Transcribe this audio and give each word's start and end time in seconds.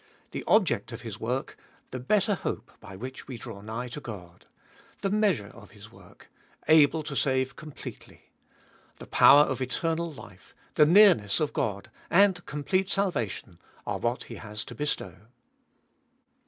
The 0.31 0.43
object 0.47 0.91
of 0.91 1.03
His 1.03 1.19
work: 1.19 1.55
the 1.91 1.99
better 1.99 2.33
hope, 2.33 2.71
by 2.79 2.95
which 2.95 3.27
we 3.27 3.37
draw 3.37 3.61
nigh 3.61 3.87
to 3.89 4.01
God. 4.01 4.47
The 5.03 5.11
measure 5.11 5.49
of 5.49 5.69
His 5.69 5.91
work: 5.91 6.27
able 6.67 7.03
to 7.03 7.15
save 7.15 7.55
completely. 7.55 8.31
The 8.97 9.05
power 9.05 9.43
of 9.43 9.61
eternal 9.61 10.11
life, 10.11 10.55
the 10.73 10.87
nearness 10.87 11.39
of 11.39 11.53
Qod, 11.53 11.85
and 12.09 12.43
complete 12.47 12.89
salvation 12.89 13.59
are 13.85 13.99
what 13.99 14.23
He 14.23 14.37
has 14.37 14.63
to 14.65 14.73
bestow. 14.73 15.13